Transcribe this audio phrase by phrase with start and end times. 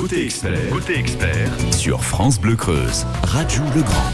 [0.00, 3.04] Côté expert, côté expert sur France Bleu Creuse.
[3.22, 4.10] Radio Legrand.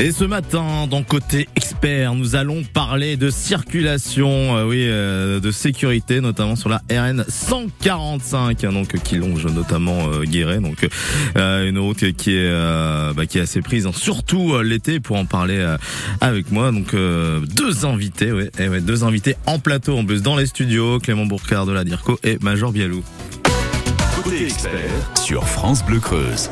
[0.00, 5.52] Et ce matin, dans Côté Expert, nous allons parler de circulation, euh, oui, euh, de
[5.52, 10.88] sécurité, notamment sur la RN 145, hein, donc qui longe notamment euh, Guéret, donc
[11.36, 12.52] euh, une route qui est
[13.14, 14.98] bah, qui est assez prise, hein, surtout l'été.
[14.98, 15.64] Pour en parler
[16.20, 20.34] avec moi, donc deux invités, ouais, et ouais, deux invités en plateau, en bus dans
[20.34, 23.04] les studios, Clément Bourcard de la Dirco et Major Bialou.
[24.22, 26.48] Côté expert sur France Bleu Creuse.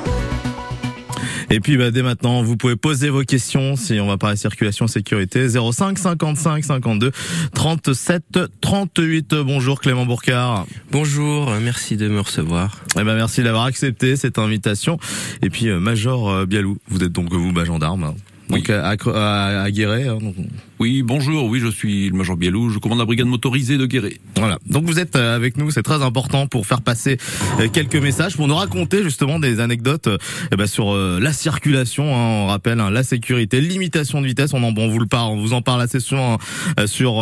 [1.50, 4.86] Et puis bah, dès maintenant, vous pouvez poser vos questions si on va parler circulation
[4.86, 7.12] sécurité 05 55 52
[7.54, 9.34] 37 38.
[9.34, 10.66] Bonjour Clément Bourcard.
[10.90, 12.80] Bonjour, merci de me recevoir.
[12.98, 14.98] Eh ben merci d'avoir accepté cette invitation.
[15.42, 18.14] Et puis euh, Major euh, Bialou, vous êtes donc vous bah, gendarme.
[18.48, 20.08] Donc à, à, à Guéret.
[20.08, 20.18] Hein,
[20.80, 21.44] oui, bonjour.
[21.44, 22.70] Oui, je suis le major Bialou.
[22.70, 24.18] Je commande la brigade motorisée de Guéret.
[24.36, 24.58] Voilà.
[24.64, 25.70] Donc vous êtes euh, avec nous.
[25.70, 27.18] C'est très important pour faire passer
[27.60, 30.08] euh, quelques messages, pour nous raconter justement des anecdotes
[30.50, 32.16] eh ben, sur euh, la circulation.
[32.16, 34.54] Hein, on rappelle hein, la sécurité, limitation de vitesse.
[34.54, 36.38] On en bon, on vous le parle, on vous en parle assez souvent
[36.78, 37.16] hein, sur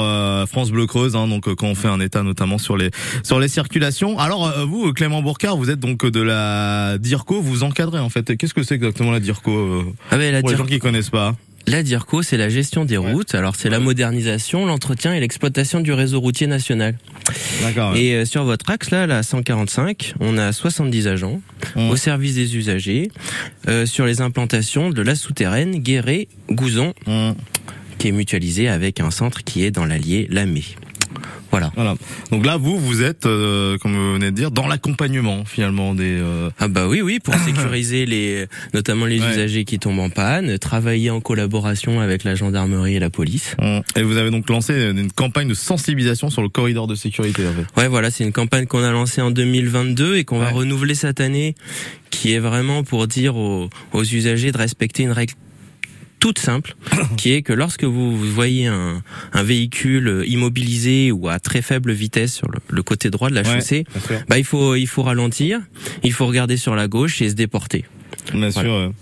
[0.49, 1.17] France Bleu Creuse.
[1.17, 2.93] Hein, donc quand on fait un état notamment sur les
[3.25, 4.21] sur les circulations.
[4.21, 7.43] Alors vous, Clément Bourcard, vous êtes donc de la DIRCO.
[7.43, 8.37] Vous encadrez en fait.
[8.37, 11.35] Qu'est-ce que c'est exactement la DIRCO ah ben, la Pour les gens qui connaissent pas?
[11.69, 13.35] La DIRCO, c'est la gestion des routes.
[13.35, 16.97] Alors, c'est la modernisation, l'entretien et l'exploitation du réseau routier national.
[17.61, 17.95] D'accord.
[17.95, 21.43] Et euh, sur votre axe, là, la 145, on a 70 agents
[21.77, 21.91] mmh.
[21.91, 23.11] au service des usagers
[23.69, 27.33] euh, sur les implantations de la souterraine Guéret-Gouzon, mmh.
[27.99, 30.65] qui est mutualisée avec un centre qui est dans l'Allier Lamé.
[31.51, 31.71] Voilà.
[31.75, 31.95] voilà.
[32.31, 36.19] Donc là, vous, vous êtes, euh, comme vous venez de dire, dans l'accompagnement finalement des.
[36.21, 36.51] Euh...
[36.59, 41.11] Ah bah oui, oui, pour sécuriser les, notamment les usagers qui tombent en panne, travailler
[41.11, 43.57] en collaboration avec la gendarmerie et la police.
[43.61, 43.79] Mmh.
[43.97, 47.43] Et vous avez donc lancé une campagne de sensibilisation sur le corridor de sécurité.
[47.47, 47.81] En fait.
[47.81, 51.21] Ouais, voilà, c'est une campagne qu'on a lancée en 2022 et qu'on va renouveler cette
[51.21, 51.55] année,
[52.11, 55.35] qui est vraiment pour dire aux, aux usagers de respecter une règle
[56.19, 56.77] toute simple,
[57.17, 62.35] qui est que lorsque vous voyez un, un, véhicule immobilisé ou à très faible vitesse
[62.35, 63.85] sur le, côté droit de la chaussée,
[64.29, 65.61] bah il faut il faut ralentir,
[66.03, 67.85] il faut regarder sur la gauche et se déporter.
[68.33, 68.93] Bien sûr.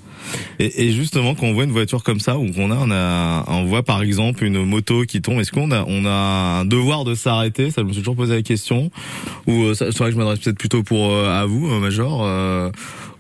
[0.59, 3.45] Et, et, justement, quand on voit une voiture comme ça, ou qu'on a, on a,
[3.49, 7.05] on voit par exemple une moto qui tombe, est-ce qu'on a, on a un devoir
[7.05, 7.71] de s'arrêter?
[7.71, 8.91] Ça, je me suis toujours posé la question.
[9.47, 12.73] Ou euh, c'est vrai que je m'adresse peut-être plutôt pour euh, à vous, euh, Major.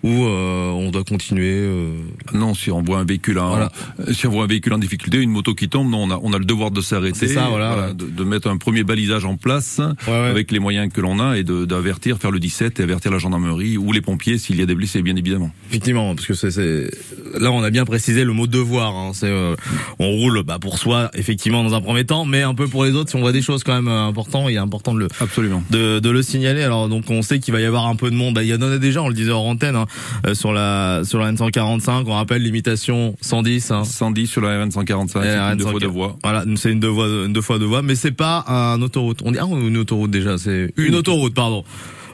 [0.06, 1.99] Ou euh, on doit continuer euh...
[2.33, 3.72] Non, si on voit un véhicule, en, voilà.
[4.12, 6.33] si on voit un véhicule en difficulté, une moto qui tombe, non, on a, on
[6.33, 9.81] a le devoir de s'arrêter, voilà, voilà, de, de, mettre un premier balisage en place
[9.81, 10.28] ouais, ouais.
[10.28, 13.77] avec les moyens que l'on a et d'avertir, faire le 17 et avertir la gendarmerie
[13.77, 15.50] ou les pompiers s'il y a des blessés, bien évidemment.
[15.71, 16.91] Effectivement, parce que c'est
[17.39, 18.95] là on a bien précisé le mot devoir.
[18.95, 19.56] Hein, euh,
[19.99, 22.93] on roule bah, pour soi effectivement dans un premier temps, mais un peu pour les
[22.93, 25.62] autres si on voit des choses quand même importantes, il est important de le absolument
[25.71, 26.62] de, de le signaler.
[26.62, 28.34] Alors donc on sait qu'il va y avoir un peu de monde.
[28.34, 29.87] Bah, il y en a déjà, on le disait en antenne hein,
[30.33, 32.05] sur la sur la N145.
[32.07, 33.71] On rappelle limitation 110.
[33.71, 33.84] Hein.
[33.84, 35.23] 110 sur la RN145.
[35.23, 36.17] C'est une deux fois deux voies.
[36.23, 39.21] Voilà, c'est une deux fois une deux fois deux voies, mais c'est pas un autoroute.
[39.25, 41.65] On dit ah une autoroute déjà, c'est une autoroute, pardon.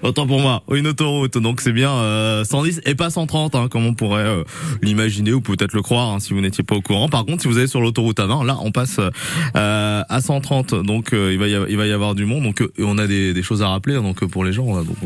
[0.02, 3.86] Autant pour moi, une autoroute, donc c'est bien euh, 110 et pas 130, hein, comme
[3.86, 4.42] on pourrait euh,
[4.82, 7.08] l'imaginer ou peut-être le croire hein, si vous n'étiez pas au courant.
[7.08, 10.74] Par contre, si vous allez sur l'autoroute à 20, là, on passe euh, à 130,
[10.82, 13.06] donc euh, il va y avoir, il va y avoir du monde, donc on a
[13.06, 14.74] des, des choses à rappeler, hein, donc pour les gens.
[14.74, 14.96] Là, donc,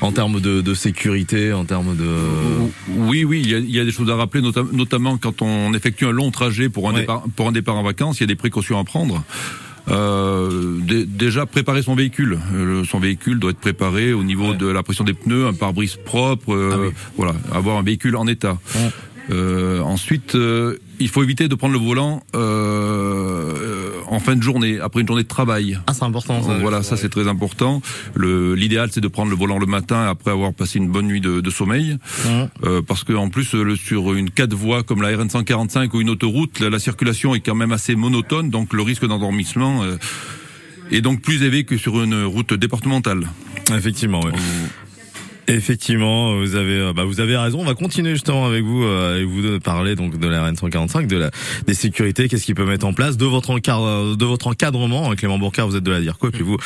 [0.00, 2.10] en termes de, de, sécurité, en termes de...
[2.96, 5.42] Oui, oui, il y a, il y a des choses à rappeler, notam notamment quand
[5.42, 7.00] on effectue un long trajet pour un, ouais.
[7.00, 9.24] départ, pour un départ en vacances, il y a des précautions à prendre.
[9.90, 12.38] Euh, déjà préparer son véhicule.
[12.54, 14.56] Euh, son véhicule doit être préparé au niveau ouais.
[14.56, 16.88] de la pression des pneus, un pare-brise propre, euh, ah oui.
[17.16, 18.58] voilà, avoir un véhicule en état.
[18.76, 18.90] Ouais.
[19.80, 20.36] Ensuite,
[21.00, 22.22] il faut éviter de prendre le volant
[24.14, 25.78] en fin de journée, après une journée de travail.
[25.86, 26.42] Ah, c'est important.
[26.42, 27.82] Ça, voilà, ça c'est très important.
[28.16, 31.40] L'idéal, c'est de prendre le volant le matin après avoir passé une bonne nuit de,
[31.40, 32.80] de sommeil, mmh.
[32.86, 36.10] parce que en plus, le, sur une quatre voies comme la RN 145 ou une
[36.10, 39.82] autoroute, la, la, circulation est quand même assez monotone, donc le risque d'endormissement
[40.90, 43.28] est donc plus élevé que sur une route départementale.
[43.74, 44.32] Effectivement, oui.
[45.46, 47.60] Effectivement, vous avez euh, bah, vous avez raison.
[47.60, 50.56] On va continuer justement avec vous euh, et vous de parler donc de la RN
[50.56, 51.30] 145, de la
[51.66, 55.14] des sécurités, qu'est-ce qu'il peut mettre en place, de votre encadre, votre encadrement.
[55.14, 56.56] Clément Bourcard, vous êtes de la DIRCO, et puis vous,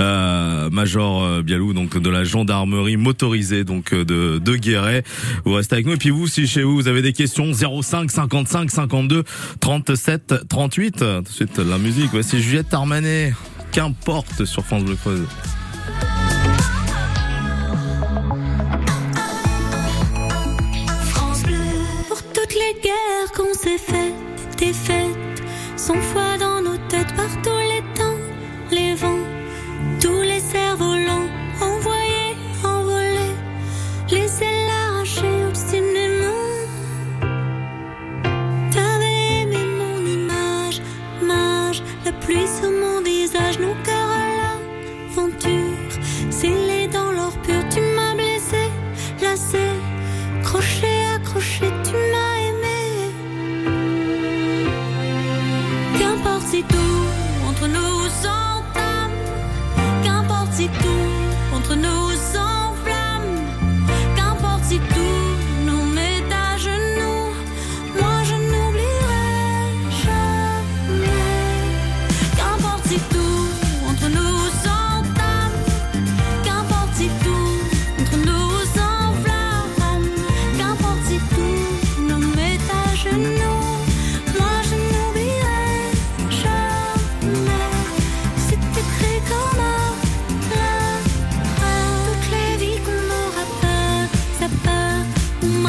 [0.00, 5.04] euh, Major euh, Bialou, donc de la gendarmerie motorisée donc de de Guéret.
[5.44, 5.92] Vous restez avec nous.
[5.92, 9.22] Et puis vous, si chez vous vous avez des questions, 05 55 52
[9.60, 10.92] 37 38.
[10.98, 12.10] Tout de suite la musique.
[12.12, 13.32] Voici Juliette Armanet.
[13.70, 15.26] Qu'importe sur France Bleu Creuse.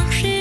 [0.06, 0.35] marcher.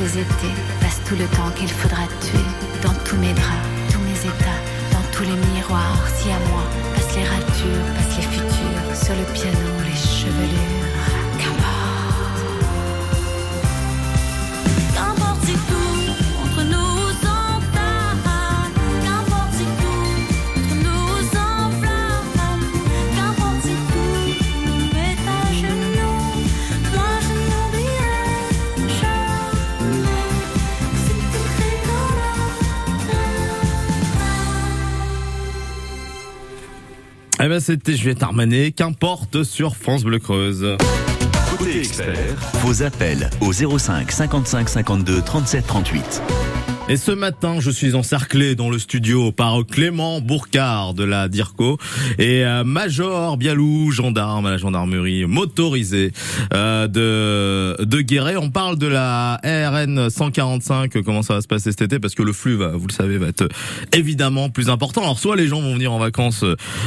[0.00, 2.38] Les étés, passe tout le temps qu'il faudra tuer
[2.82, 4.60] dans tous mes draps, tous mes états,
[4.92, 6.62] dans tous les miroirs, si à moi,
[6.94, 10.85] passe les ratures, passe les futurs, sur le piano, les chevelures.
[37.46, 40.76] Eh ben c'était Juliette Armanet, qu'importe sur France Bleu Creuse.
[41.56, 46.22] Côté expert, vos appels au 05 55 52 37 38.
[46.88, 51.78] Et ce matin, je suis encerclé dans le studio par Clément Bourcard de la DIRCO
[52.16, 56.12] et euh, Major Bialou, gendarme à la gendarmerie motorisée
[56.54, 58.36] euh, de de Guéret.
[58.36, 61.98] On parle de la RN 145, comment ça va se passer cet été?
[61.98, 63.48] Parce que le flux va, vous le savez, va être
[63.92, 65.02] évidemment plus important.
[65.02, 66.44] Alors soit les gens vont venir en vacances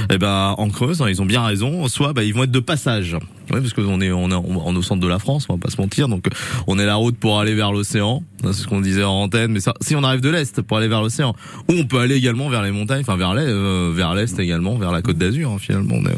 [0.10, 2.60] eh ben en Creuse, hein, ils ont bien raison, soit bah, ils vont être de
[2.60, 3.18] passage.
[3.52, 5.72] Oui, parce qu'on est on est en, au centre de la France, on va pas
[5.72, 6.08] se mentir.
[6.08, 6.26] Donc
[6.68, 8.24] on est la route pour aller vers l'océan.
[8.44, 9.52] C'est ce qu'on disait en antenne.
[9.52, 11.36] Mais ça, si on arrive de l'est pour aller vers l'océan,
[11.68, 14.78] ou on peut aller également vers les montagnes, enfin vers l'est, euh, vers l'est également,
[14.78, 15.50] vers la Côte d'Azur.
[15.50, 16.16] Hein, finalement, on est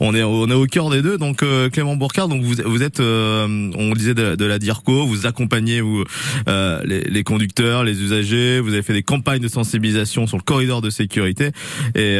[0.00, 1.16] on est on est au cœur des deux.
[1.16, 5.26] Donc euh, Clément Bourcard, donc vous vous êtes, euh, on disait de, la DIRCO, vous
[5.26, 6.02] accompagnez vous
[6.46, 8.58] les, les, conducteurs, les usagers.
[8.58, 11.50] Vous avez fait des campagnes de sensibilisation sur le corridor de sécurité
[11.94, 12.18] et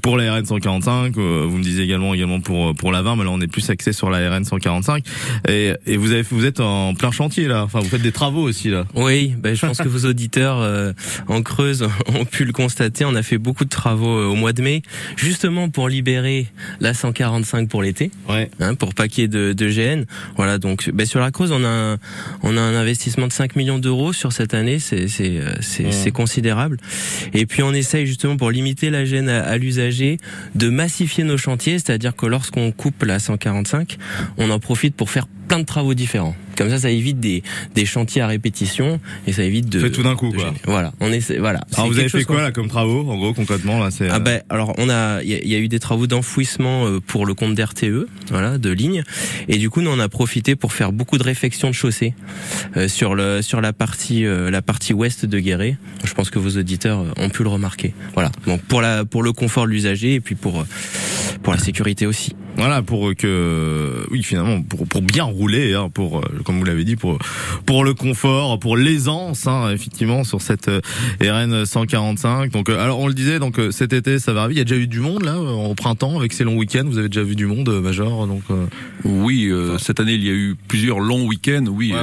[0.00, 1.16] pour la RN 145.
[1.16, 3.92] vous me disiez également également pour pour la 20, mais là on est plus axé
[3.92, 5.04] sur la RN 145
[5.48, 7.64] et, et vous avez vous êtes en plein chantier là.
[7.64, 8.84] Enfin vous faites des travaux aussi là.
[8.94, 10.92] Oui, ben, je pense que vos auditeurs euh,
[11.28, 13.06] en Creuse ont pu le constater.
[13.06, 14.82] On a fait beaucoup de travaux euh, au mois de mai,
[15.16, 16.46] justement pour libérer
[16.80, 18.50] la 145 pour l'été, ouais.
[18.60, 20.04] hein, pour ait de, de GN.
[20.36, 21.96] Voilà, donc ben, sur la Creuse, on a un,
[22.42, 26.76] on a un investissement de 5 millions d'euros sur cette année, c'est euh, c'est considérable.
[27.32, 30.18] Et puis on essaye justement pour limiter la gêne à, à l'usager
[30.54, 33.96] de massifier nos chantiers, c'est-à-dire que lorsqu'on coupe la 145,
[34.36, 36.36] on en profite pour faire plein de travaux différents.
[36.56, 37.42] Comme ça, ça évite des,
[37.74, 39.80] des chantiers à répétition et ça évite de.
[39.80, 40.54] Fait tout d'un coup, quoi.
[40.64, 41.38] Voilà, on essaie.
[41.38, 41.60] Voilà.
[41.74, 44.08] Alors vous avez fait quoi là comme travaux, en gros, concrètement là c'est.
[44.08, 47.26] Ah euh, ben, alors on a, il y, a eu des travaux d'enfouissement euh, pour
[47.26, 49.02] le compte d'RTE, voilà, de ligne,
[49.48, 52.14] et du coup nous on a profité pour faire beaucoup de réfections de chaussées
[52.76, 55.78] euh, sur le sur la partie la partie ouest de Guéret.
[56.04, 57.92] Je pense que vos auditeurs ont pu le remarquer.
[58.14, 58.30] Voilà.
[58.46, 60.64] Donc pour la pour le confort de l'usager et puis pour
[61.42, 62.36] pour la sécurité aussi.
[62.60, 66.84] Voilà, pour que, oui, finalement, pour, pour bien rouler, hein, pour, euh, comme vous l'avez
[66.84, 67.18] dit, pour,
[67.64, 70.80] pour le confort, pour l'aisance, hein, effectivement, sur cette euh,
[71.22, 72.52] RN 145.
[72.52, 74.56] Donc, euh, alors, on le disait, donc cet été, ça va arriver.
[74.56, 76.84] Il y a déjà eu du monde là, au printemps, avec ces longs week-ends.
[76.84, 78.26] Vous avez déjà vu du monde, Major.
[78.26, 78.42] Donc,
[79.04, 81.64] oui, cette année, il y a eu plusieurs longs week-ends.
[81.70, 81.94] Oui,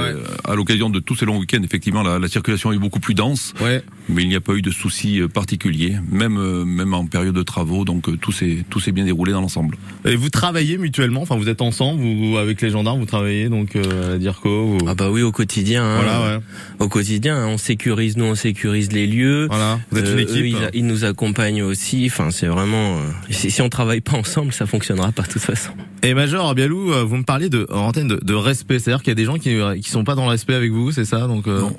[0.42, 3.54] à l'occasion de tous ces longs week-ends, effectivement, la, la circulation est beaucoup plus dense.
[3.60, 3.84] Ouais.
[4.08, 7.84] Mais il n'y a pas eu de soucis particuliers, même, même en période de travaux.
[7.84, 9.76] Donc, tout s'est, tout s'est bien déroulé dans l'ensemble.
[10.04, 13.76] Et vous travaillez mutuellement, enfin vous êtes ensemble, vous avec les gendarmes, vous travaillez donc
[13.76, 14.78] euh, à DIRCO.
[14.86, 15.84] Ah bah oui au quotidien.
[15.84, 15.96] Hein.
[15.96, 16.42] Voilà, ouais.
[16.78, 19.46] Au quotidien, hein, on sécurise, nous on sécurise les lieux.
[19.46, 19.78] Voilà.
[19.90, 20.56] Vous êtes une euh, équipe.
[20.72, 22.06] ils, nous accompagnent aussi.
[22.06, 22.98] Enfin c'est vraiment.
[22.98, 23.00] Euh,
[23.30, 25.72] si, si, on travaille pas ensemble, ça fonctionnera pas de toute façon.
[26.02, 29.12] Et Major Bialou, vous me parliez de en antenne de, de respect, c'est-à-dire qu'il y
[29.12, 31.26] a des gens qui qui sont pas dans le respect avec vous, c'est ça?
[31.26, 31.46] Donc.
[31.46, 31.76] Non,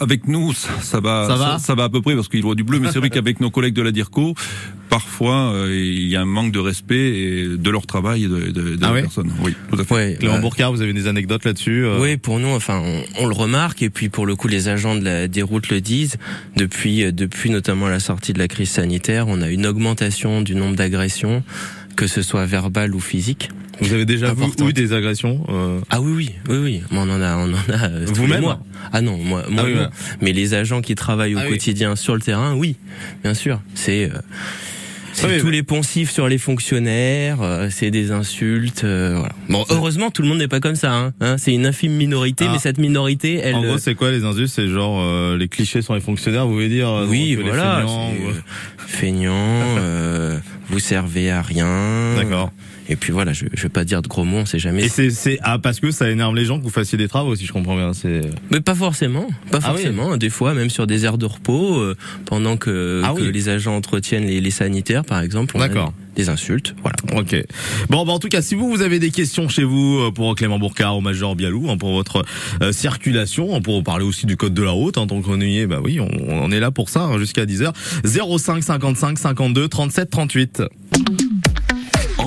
[0.00, 2.54] avec nous ça, ça va, ça, va, ça, va à peu près parce qu'il voit
[2.54, 4.34] du bleu, mais c'est vrai qu'avec nos collègues de la DIRCO,
[4.88, 8.76] parfois il y a un manque de respect et de leur travail et de, de,
[8.76, 9.30] de ah oui personnes.
[9.42, 9.94] Oui, tout à fait.
[9.94, 13.26] Ouais, Clément Bourcard, vous avez des anecdotes là-dessus euh Oui, pour nous, enfin, on, on,
[13.26, 16.16] le remarque et puis pour le coup, les agents de la, des routes le disent.
[16.56, 20.54] Depuis, euh, depuis notamment la sortie de la crise sanitaire, on a une augmentation du
[20.54, 21.42] nombre d'agressions,
[21.98, 23.50] que ce soit verbales ou physiques.
[23.80, 25.80] Vous avez déjà vu des agressions euh...
[25.90, 26.82] Ah oui, oui, oui, oui.
[26.92, 27.88] On en a, on en a.
[28.06, 28.44] Vous-même
[28.92, 29.88] Ah non, moi, moi ah oui, non.
[30.20, 31.96] Mais les agents qui travaillent au ah quotidien oui.
[31.96, 32.76] sur le terrain, oui,
[33.24, 33.60] bien sûr.
[33.74, 34.12] C'est
[35.12, 38.84] c'est tous les poncifs sur les fonctionnaires, euh, c'est des insultes.
[38.84, 39.34] Euh, voilà.
[39.48, 40.92] Bon, heureusement, tout le monde n'est pas comme ça.
[40.92, 42.52] Hein, hein c'est une infime minorité, ah.
[42.52, 43.56] mais cette minorité, elle.
[43.56, 44.52] En gros, c'est quoi les insultes?
[44.54, 47.84] C'est genre euh, les clichés sur les fonctionnaires, vous voulez dire Oui, voilà.
[48.86, 49.76] Feignants,
[50.68, 52.14] vous servez à rien.
[52.16, 52.50] D'accord.
[52.90, 54.84] Et puis voilà, je, je vais pas dire de gros mots, on sait jamais.
[54.84, 57.36] Et c'est c'est ah parce que ça énerve les gens que vous fassiez des travaux,
[57.36, 57.92] si je comprends bien.
[57.92, 58.22] C'est.
[58.50, 60.10] Mais pas forcément, pas ah forcément.
[60.12, 60.18] Oui.
[60.18, 63.32] Des fois, même sur des aires de repos, euh, pendant que, ah que oui.
[63.32, 65.58] les agents entretiennent les, les sanitaires, par exemple.
[65.58, 66.74] D'accord des insultes.
[66.82, 66.96] Voilà.
[67.16, 67.36] Ok.
[67.88, 70.34] Bon, bah, en tout cas, si vous vous avez des questions chez vous euh, pour
[70.34, 72.24] Clément Bourcard ou Major Bialou, hein, pour votre
[72.60, 75.58] euh, circulation, hein, pour parler aussi du code de la route, en tant qu'on y
[75.58, 77.72] est, bah oui, on, on, est là pour ça hein, jusqu'à 10h.
[78.04, 80.62] 05 55 52 37 38.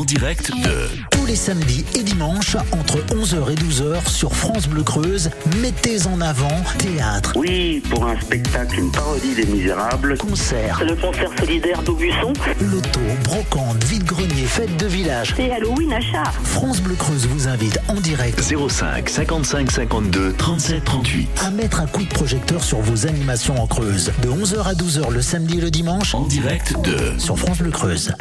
[0.02, 0.90] En direct de...
[1.12, 5.30] Tous les samedis et dimanches, entre 11h et 12h sur France Bleu Creuse,
[5.62, 7.34] mettez en avant théâtre.
[7.36, 10.18] Oui, pour un spectacle, une parodie des Misérables.
[10.18, 10.82] Concert.
[10.84, 12.34] Le concert solidaire d'Aubusson.
[12.62, 15.36] Loto, brocante, vide-grenier, fête de village.
[15.38, 16.34] C'est Halloween à Char.
[16.44, 21.86] France Bleu Creuse vous invite en direct 05 55 52 37 38 à mettre un
[21.86, 24.12] coup de projecteur sur vos animations en Creuse.
[24.24, 26.16] De 11h à 12h le samedi et le dimanche.
[26.16, 27.20] En direct de...
[27.20, 28.14] Sur France Bleu Creuse.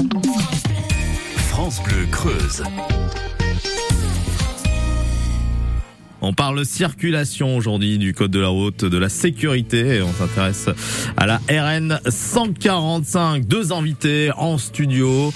[6.20, 9.96] On parle circulation aujourd'hui du code de la route, de la sécurité.
[9.96, 10.68] Et on s'intéresse
[11.16, 13.46] à la RN 145.
[13.46, 15.32] Deux invités en studio.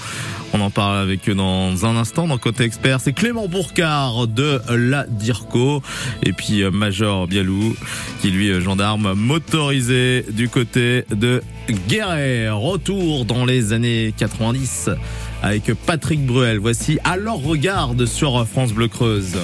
[0.53, 3.01] On en parle avec eux dans un instant dans Côté Expert.
[3.01, 5.83] C'est Clément Bourcard de la DIRCO
[6.23, 7.75] et puis euh, Major Bialou
[8.21, 11.43] qui lui est gendarme motorisé du côté de
[11.89, 12.51] Guéret.
[12.51, 14.91] Retour dans les années 90
[15.45, 16.59] avec Patrick Bruel.
[16.59, 19.37] Voici Alors regarde sur France Bleu Creuse.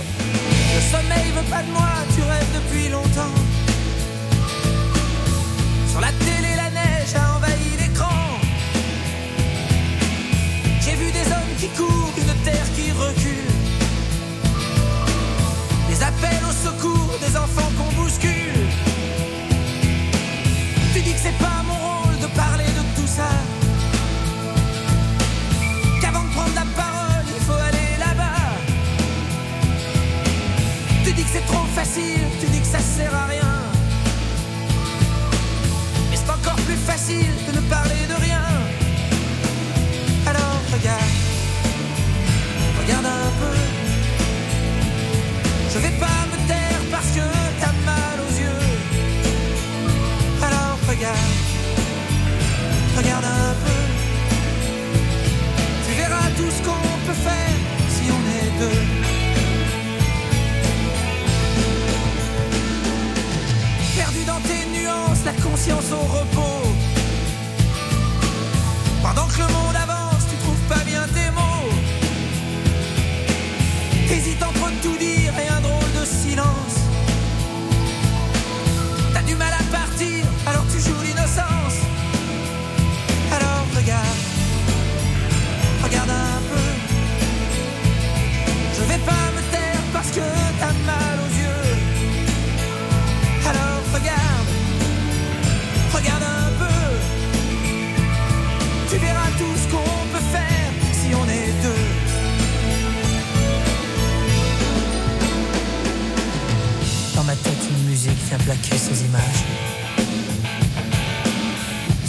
[108.30, 109.42] Vient plaquer ces images.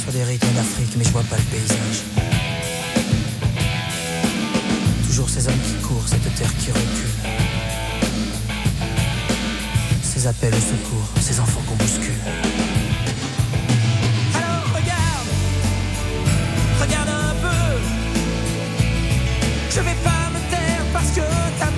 [0.01, 2.03] Sur des rythmes d'Afrique, mais je vois pas le paysage.
[5.07, 7.15] Toujours ces hommes qui courent, cette terre qui recule.
[10.03, 12.13] Ces appels au secours, ces enfants qu'on bouscule.
[14.35, 15.29] Alors regarde,
[16.81, 17.79] regarde un peu.
[19.71, 21.21] Je vais pas me taire parce que
[21.59, 21.70] t'as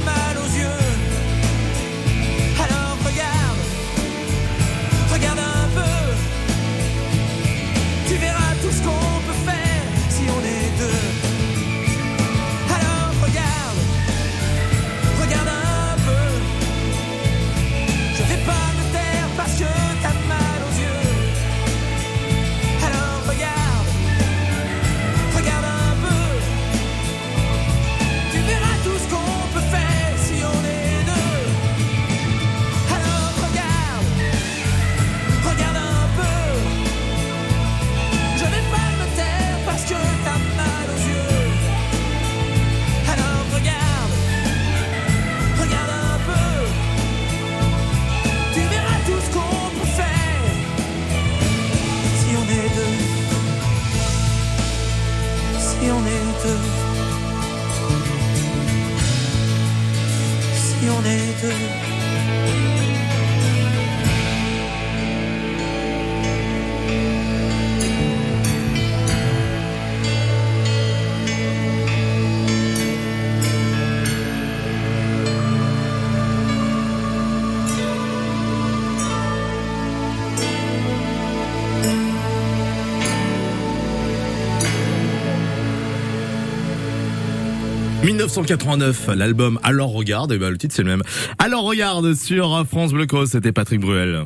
[88.04, 91.04] 1989, l'album Alors regarde, et ben le titre c'est le même.
[91.40, 94.26] Alors regarde sur France Bleu c'était Patrick Bruel.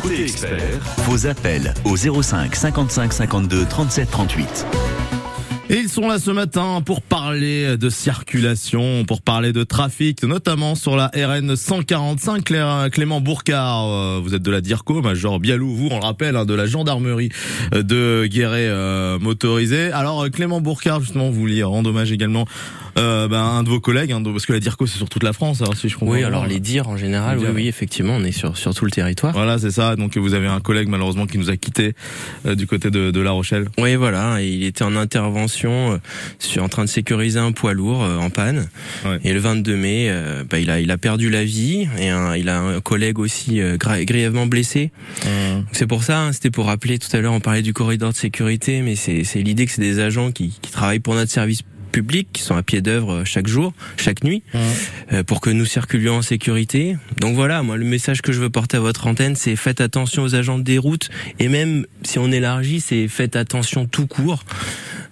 [0.00, 4.66] Côté expert, vos appels au 05 55 52 37 38.
[5.70, 10.74] Et ils sont là ce matin pour parler de circulation, pour parler de trafic, notamment
[10.74, 12.42] sur la RN 145.
[12.90, 16.46] Clément Bourcard, euh, vous êtes de la DIRCO, Major Bialou, vous, on le rappelle, hein,
[16.46, 17.28] de la gendarmerie
[17.72, 19.92] de Guéret euh, motorisé.
[19.92, 22.46] Alors euh, Clément Bourcard, justement, vous vouliez rendre hommage également
[22.98, 25.32] euh, ben, un de vos collègues, hein, parce que la DIRCO c'est sur toute la
[25.32, 26.14] France, alors si je comprends.
[26.14, 28.90] Oui, alors les dires en général, oui, oui, effectivement, on est sur sur tout le
[28.90, 29.32] territoire.
[29.32, 29.96] Voilà, c'est ça.
[29.96, 31.94] Donc vous avez un collègue malheureusement qui nous a quitté
[32.44, 33.68] du côté de, de La Rochelle.
[33.78, 35.98] Oui, voilà, il était en intervention euh,
[36.38, 38.68] sur en train de sécuriser un poids lourd euh, en panne.
[39.24, 42.08] Et le 22 mai, euh, bah, il a il a perdu la vie et
[42.38, 44.90] il a un collègue aussi grièvement blessé.
[45.24, 45.28] Mmh.
[45.72, 48.16] C'est pour ça, hein, c'était pour rappeler tout à l'heure, on parlait du corridor de
[48.16, 51.62] sécurité, mais c'est c'est l'idée que c'est des agents qui, qui travaillent pour notre service
[51.88, 55.22] public qui sont à pied d'œuvre chaque jour, chaque nuit, mmh.
[55.24, 56.96] pour que nous circulions en sécurité.
[57.20, 60.22] Donc voilà, moi le message que je veux porter à votre antenne, c'est faites attention
[60.22, 64.44] aux agents des routes et même si on élargit, c'est faites attention tout court.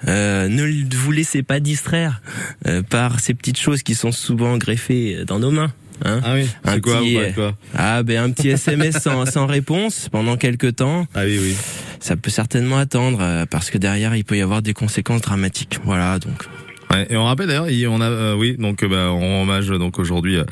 [0.06, 2.20] Euh, ne vous laissez pas distraire
[2.66, 5.72] euh, par ces petites choses qui sont souvent greffées dans nos mains.
[6.04, 10.10] Hein ah oui, un quoi, petit, quoi ah ben un petit SMS sans, sans réponse
[10.10, 11.06] pendant quelques temps.
[11.14, 11.56] Ah oui oui.
[12.00, 15.78] Ça peut certainement attendre euh, parce que derrière il peut y avoir des conséquences dramatiques.
[15.84, 16.44] Voilà donc.
[16.90, 19.68] Ouais, et on rappelle d'ailleurs, on a, euh, oui, donc euh, bah, on rend hommage
[19.68, 20.44] donc aujourd'hui euh,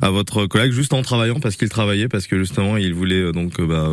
[0.00, 3.60] à votre collègue juste en travaillant parce qu'il travaillait parce que justement il voulait donc
[3.60, 3.88] bah,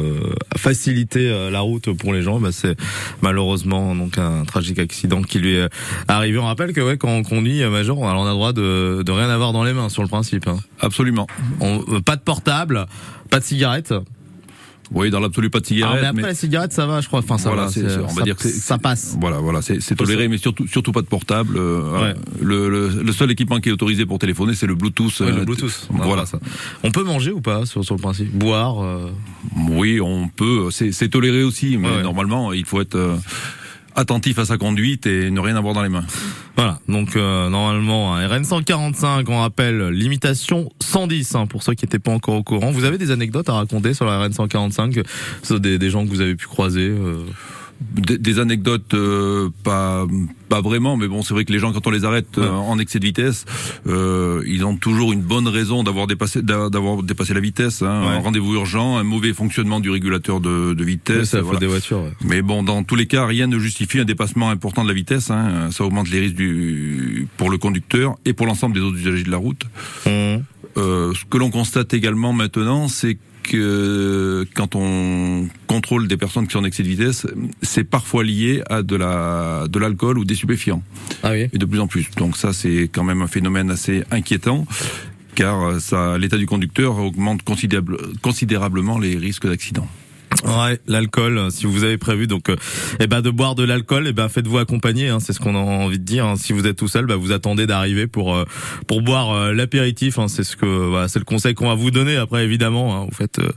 [0.57, 2.39] faciliter la route pour les gens.
[2.39, 2.75] Bah, c'est
[3.21, 5.69] malheureusement donc un tragique accident qui lui est
[6.07, 6.37] arrivé.
[6.37, 9.29] On rappelle que ouais, quand on conduit major, on a le droit de, de rien
[9.29, 10.47] avoir dans les mains sur le principe.
[10.47, 10.59] Hein.
[10.79, 11.27] Absolument.
[11.59, 12.85] On, pas de portable,
[13.29, 13.93] pas de cigarette.
[14.91, 15.97] Oui, dans l'absolu pas de cigarette.
[15.99, 16.27] Ah, mais après mais...
[16.29, 17.19] la cigarette, ça va, je crois.
[17.19, 18.03] Enfin, ça voilà, va.
[18.03, 19.15] on va ça, dire que ça passe.
[19.19, 21.57] Voilà, voilà, c'est toléré, mais surtout, surtout pas de portable.
[21.57, 22.13] Euh, ouais.
[22.41, 25.19] le, le, le, seul équipement qui est autorisé pour téléphoner, c'est le Bluetooth.
[25.19, 25.87] Ouais, le Bluetooth.
[25.91, 26.25] Voilà.
[26.25, 26.39] ça.
[26.83, 28.31] On peut manger ou pas sur, sur le principe?
[28.31, 29.11] Boire euh...
[29.69, 30.69] Oui, on peut.
[30.71, 32.03] C'est toléré aussi, mais ouais.
[32.03, 32.95] normalement, il faut être.
[32.95, 33.15] Euh,
[33.99, 36.05] attentif à sa conduite et ne rien avoir dans les mains.
[36.55, 41.85] Voilà, donc euh, normalement un RN 145, on rappelle limitation 110 hein, pour ceux qui
[41.85, 42.71] n'étaient pas encore au courant.
[42.71, 44.99] Vous avez des anecdotes à raconter sur la RN 145,
[45.51, 47.23] des, des gens que vous avez pu croiser euh
[47.81, 50.05] des, des anecdotes euh, pas
[50.49, 52.77] pas vraiment mais bon c'est vrai que les gens quand on les arrête euh, en
[52.77, 53.45] excès de vitesse
[53.87, 58.07] euh, ils ont toujours une bonne raison d'avoir dépassé d'avoir dépassé la vitesse hein, ouais.
[58.15, 61.59] un rendez-vous urgent un mauvais fonctionnement du régulateur de, de vitesse ça voilà.
[61.59, 62.13] des voitures ouais.
[62.21, 65.31] mais bon dans tous les cas rien ne justifie un dépassement important de la vitesse
[65.31, 69.23] hein, ça augmente les risques du pour le conducteur et pour l'ensemble des autres usagers
[69.23, 69.63] de la route
[70.05, 70.09] mmh.
[70.77, 73.17] euh, ce que l'on constate également maintenant c'est
[73.49, 77.27] que quand on contrôle des personnes qui sont en excès de vitesse,
[77.61, 80.83] c'est parfois lié à de la de l'alcool ou des stupéfiants.
[81.23, 81.47] Ah oui.
[81.51, 82.09] Et de plus en plus.
[82.17, 84.65] Donc ça, c'est quand même un phénomène assez inquiétant
[85.35, 89.87] car ça, l'état du conducteur augmente considérable, considérablement les risques d'accident.
[90.45, 91.51] Ouais, l'alcool.
[91.51, 92.55] Si vous avez prévu donc, euh,
[92.99, 95.09] eh ben de boire de l'alcool, eh ben faites-vous accompagner.
[95.09, 96.25] Hein, c'est ce qu'on a envie de dire.
[96.25, 96.35] Hein.
[96.37, 98.45] Si vous êtes tout seul, bah, vous attendez d'arriver pour euh,
[98.87, 100.19] pour boire euh, l'apéritif.
[100.19, 100.27] Hein.
[100.27, 102.15] C'est ce que c'est le conseil qu'on va vous donner.
[102.15, 103.51] Après, évidemment, hein, vous faites euh,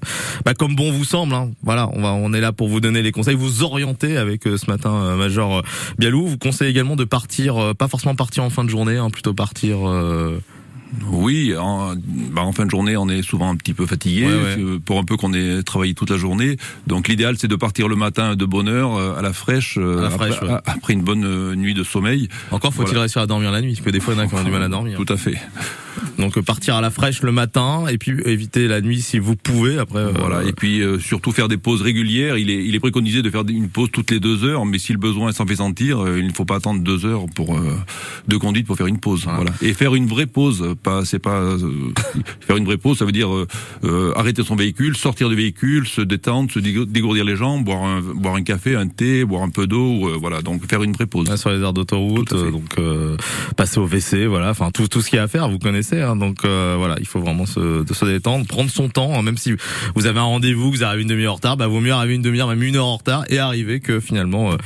[0.44, 1.35] bah, comme bon vous semble.
[1.35, 1.50] Hein.
[1.62, 4.56] Voilà, on va on est là pour vous donner les conseils, vous orienter avec euh,
[4.56, 5.62] ce matin, Major
[5.98, 6.26] Bialou.
[6.26, 9.78] Vous conseille également de partir, pas forcément partir en fin de journée, hein, plutôt partir.
[11.11, 14.62] Oui, en, bah en fin de journée, on est souvent un petit peu fatigué, ouais,
[14.62, 14.78] ouais.
[14.85, 16.57] pour un peu qu'on ait travaillé toute la journée.
[16.87, 19.81] Donc l'idéal, c'est de partir le matin de bonne heure, euh, à la fraîche, à
[19.81, 20.59] la après, fraîche ouais.
[20.66, 22.28] après, une bonne euh, nuit de sommeil.
[22.50, 23.00] Encore faut-il voilà.
[23.02, 24.44] réussir à dormir la nuit, parce que des fois, il y en a qui ont
[24.44, 24.98] du mal à dormir.
[24.98, 25.37] Tout à fait.
[26.18, 29.78] Donc partir à la fraîche le matin et puis éviter la nuit si vous pouvez.
[29.78, 32.38] Après euh, voilà et puis euh, surtout faire des pauses régulières.
[32.38, 34.92] Il est il est préconisé de faire une pause toutes les deux heures, mais si
[34.92, 37.59] le besoin s'en fait sentir, euh, il ne faut pas attendre deux heures pour
[38.28, 39.22] de conduite pour faire une pause.
[39.24, 39.52] Voilà, voilà.
[39.62, 40.74] et faire une vraie pause.
[40.83, 41.57] Pas c'est pas
[42.40, 43.28] faire une vraie pause, ça veut dire
[44.16, 48.35] arrêter son véhicule, sortir du véhicule, se détendre, se dégourdir les jambes, boire un boire
[48.35, 50.18] un café, un thé, boire un peu d'eau.
[50.18, 51.35] voilà donc faire une vraie pause.
[51.37, 52.76] Sur les aires d'autoroute, donc
[53.57, 55.82] passer au WC, voilà, enfin tout tout ce qu'il y a à faire, vous connaissez.
[55.92, 59.55] Hein, donc euh, voilà, il faut vraiment se, détendre, prendre son temps, hein, même si
[59.95, 62.23] vous avez un rendez-vous, vous arrivez une demi-heure en retard, bah vaut mieux arriver une
[62.23, 64.57] demi-heure, même une heure en retard et arriver que finalement, euh,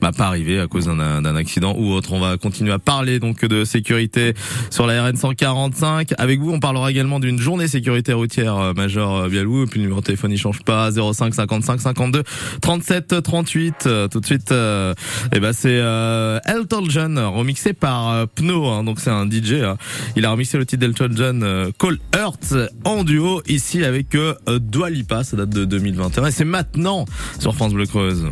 [0.00, 2.12] bah pas arriver à cause d'un accident ou autre.
[2.12, 4.34] On va continuer à parler donc de sécurité
[4.70, 6.14] sur la RN 145.
[6.18, 9.64] Avec vous, on parlera également d'une journée sécurité routière euh, Major Bialou.
[9.64, 12.22] Et puis le numéro de téléphone il change pas, 05 55 52
[12.60, 13.88] 37 38.
[14.10, 14.94] tout de suite, euh,
[15.32, 18.66] et ben c'est euh, Elton John remixé par euh, Pno.
[18.66, 19.64] Hein, donc c'est un DJ.
[20.16, 24.90] Il a remixé titre d'Elton John, euh, Call Earth, en duo ici avec euh, Dua
[24.90, 25.24] Lipa.
[25.24, 27.04] Ça date de 2021 et c'est maintenant
[27.38, 28.26] sur France Bleu Creuse.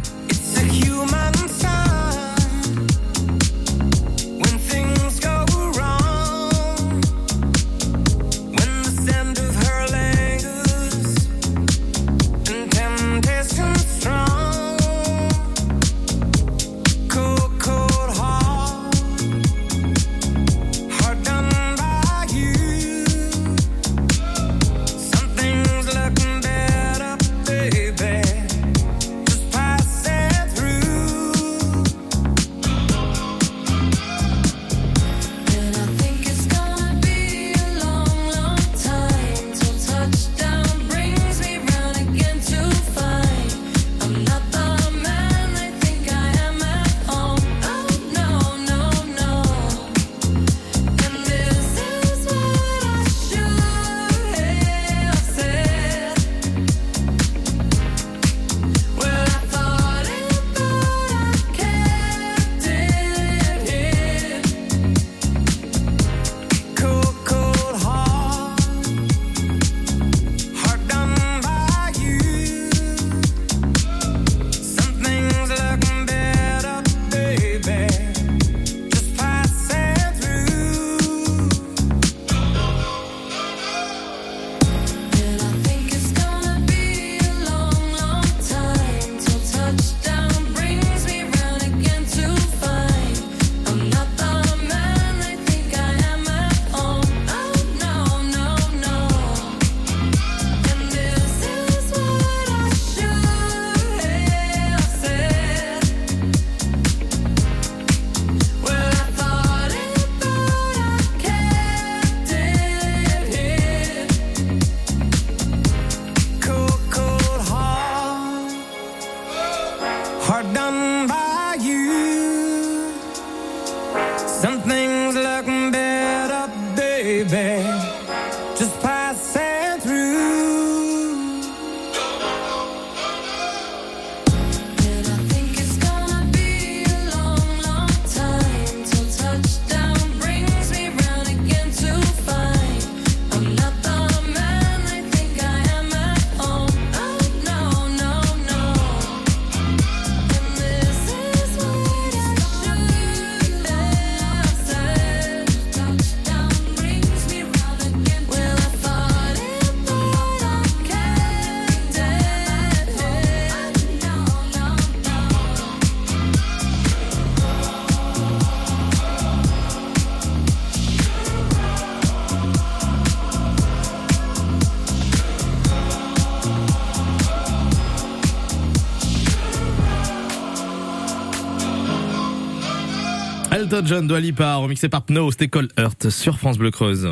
[183.85, 187.09] John, Dua remixé par Pno, c'était Cold Earth sur France Bleu Creuse.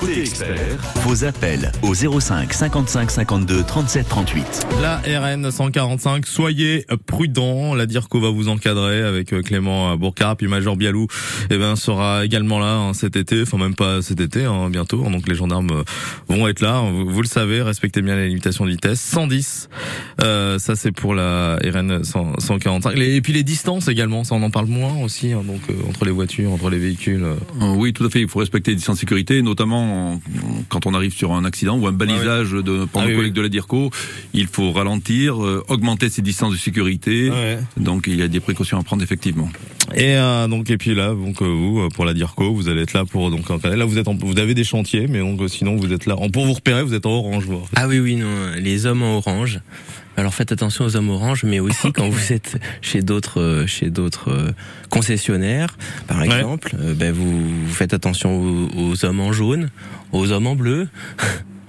[0.00, 0.56] Côté expert,
[1.04, 4.66] vos appels au 05 55 52 37 38.
[4.80, 7.74] La RN 145, soyez prudents.
[7.74, 11.06] La DIRCO va vous encadrer avec euh, Clément Bourcard, puis Major Bialou,
[11.50, 15.02] eh ben sera également là hein, cet été, enfin même pas cet été, hein, bientôt.
[15.10, 15.82] Donc les gendarmes euh,
[16.28, 16.80] vont être là.
[16.90, 19.00] Vous, vous le savez, respectez bien les limitations de vitesse.
[19.00, 19.68] 110,
[20.22, 22.94] euh, ça c'est pour la RN 100 145.
[22.96, 25.32] Les- Et puis les distances également, ça on en parle moins aussi.
[25.32, 27.22] hein, donc euh, entre les voitures, entre les véhicules.
[27.22, 27.34] euh.
[27.60, 28.20] Euh, Oui, tout à fait.
[28.22, 29.89] Il faut respecter les distances de sécurité, notamment
[30.68, 33.32] quand on arrive sur un accident ou un balisage de, par Ah nos oui, collègues
[33.32, 33.90] de la DIRCO.
[34.34, 37.30] Il faut ralentir, euh, augmenter ses distances de sécurité.
[37.30, 37.58] Ouais.
[37.76, 39.48] Donc il y a des précautions à prendre effectivement.
[39.94, 42.92] Et euh, donc et puis là donc euh, vous pour la Dirco vous allez être
[42.92, 45.92] là pour donc là vous êtes en- vous avez des chantiers mais donc sinon vous
[45.92, 47.62] êtes là pour vous repérer vous êtes en orange vous.
[47.74, 49.60] Ah oui, oui, non, les hommes en orange.
[50.20, 53.88] Alors faites attention aux hommes orange, mais aussi quand vous êtes chez d'autres euh, chez
[53.88, 54.52] d'autres euh,
[54.90, 59.70] concessionnaires, par exemple, euh, ben vous, vous faites attention aux, aux hommes en jaune,
[60.12, 60.88] aux hommes en bleu.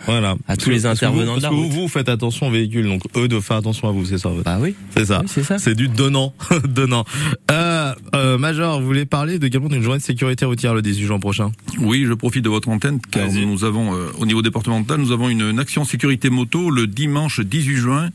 [0.06, 0.36] Voilà.
[0.48, 2.52] À tous les Parce que intervenants vous, de la que vous, vous faites attention aux
[2.52, 4.30] véhicules donc eux doivent faire attention à vous c'est ça.
[4.46, 4.76] Ah oui.
[4.96, 5.22] C'est ça.
[5.22, 5.58] Oui, c'est ça.
[5.58, 6.34] C'est du donnant
[6.68, 7.06] donnant.
[7.52, 11.06] Euh, euh, Major vous voulez parler de également d'une journée de sécurité routière le 18
[11.06, 11.52] juin prochain?
[11.80, 13.46] Oui, je profite de votre antenne car Vas-y.
[13.46, 17.40] nous avons euh, au niveau départemental, nous avons une, une action sécurité moto le dimanche
[17.40, 18.10] 18 juin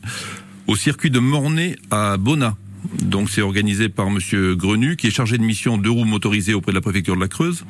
[0.67, 2.55] au circuit de Mornay à Bonnat.
[3.03, 6.71] Donc c'est organisé par Monsieur Grenu qui est chargé de mission deux roues motorisées auprès
[6.71, 7.65] de la préfecture de la Creuse.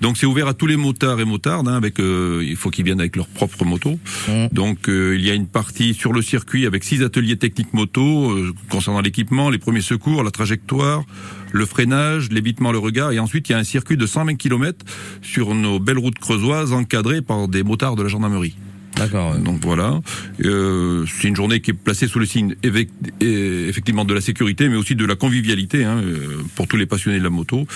[0.00, 1.68] Donc c'est ouvert à tous les motards et motardes.
[1.68, 3.98] Hein, avec, euh, il faut qu'ils viennent avec leur propre moto.
[4.28, 4.46] Mmh.
[4.52, 8.30] Donc euh, il y a une partie sur le circuit avec six ateliers techniques moto
[8.30, 11.04] euh, concernant l'équipement, les premiers secours, la trajectoire,
[11.52, 13.12] le freinage, l'évitement, le regard.
[13.12, 14.84] Et ensuite il y a un circuit de 120 km
[15.22, 18.54] sur nos belles routes creusoises encadrées par des motards de la gendarmerie.
[18.96, 19.36] D'accord.
[19.38, 20.00] Donc voilà,
[20.44, 24.68] Euh, c'est une journée qui est placée sous le signe euh, effectivement de la sécurité,
[24.68, 27.66] mais aussi de la convivialité hein, euh, pour tous les passionnés de la moto.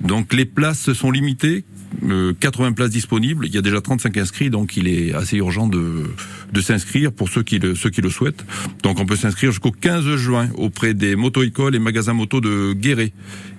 [0.00, 1.64] Donc les places sont limitées,
[2.04, 3.46] euh, 80 places disponibles.
[3.46, 6.04] Il y a déjà 35 inscrits, donc il est assez urgent de,
[6.52, 8.44] de s'inscrire pour ceux qui, le, ceux qui le souhaitent.
[8.82, 13.12] Donc on peut s'inscrire jusqu'au 15 juin auprès des moto-écoles et magasins moto de Guéret.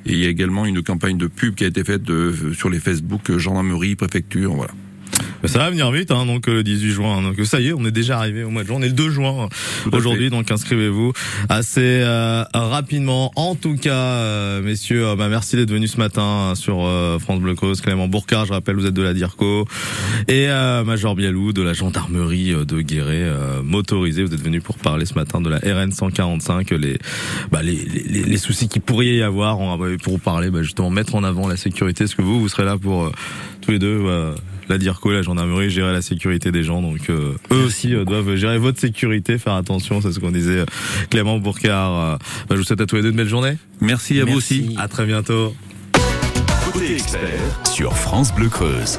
[0.05, 2.69] Et il y a également une campagne de pub qui a été faite de, sur
[2.69, 4.73] les Facebook euh, gendarmerie, préfecture, voilà.
[5.47, 7.21] Ça va venir vite, hein, donc euh, le 18 juin.
[7.21, 8.77] Donc ça y est, on est déjà arrivé au mois de juin.
[8.79, 9.47] On est le 2 juin
[9.91, 11.13] à aujourd'hui, donc inscrivez-vous
[11.49, 13.31] assez euh, rapidement.
[13.36, 17.19] En tout cas, euh, messieurs, euh, bah, merci d'être venus ce matin euh, sur euh,
[17.19, 17.81] France Bleu Creuse.
[17.81, 19.67] Clément Bourcard, je rappelle, vous êtes de la DIRCO
[20.27, 24.23] et euh, Major Bialou de la gendarmerie euh, de Guéret euh, motorisée.
[24.23, 26.97] Vous êtes venus pour parler ce matin de la RN 145, les
[27.51, 30.63] bah, les, les, les soucis qui pourraient y avoir on va- pour vous parler bah,
[30.63, 32.05] justement mettre en avant la sécurité.
[32.05, 33.12] Est-ce que vous vous serez là pour euh,
[33.62, 34.34] tous les deux euh,
[34.69, 36.82] la DIRCO, la gendarmerie, gérer la sécurité des gens.
[36.82, 40.60] Donc euh, eux aussi euh, doivent gérer votre sécurité, faire attention, c'est ce qu'on disait
[40.60, 40.65] euh,
[41.10, 41.99] Clément Bourcard.
[41.99, 42.17] Euh,
[42.49, 43.58] bah, je vous souhaite à tous les deux une belle journée.
[43.82, 44.75] Merci à vous aussi.
[44.78, 45.56] À très bientôt.
[46.71, 48.93] Côté expert sur France Bleu Creuse.